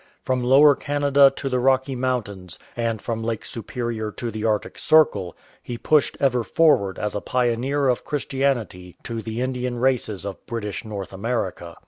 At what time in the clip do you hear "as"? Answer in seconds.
6.97-7.13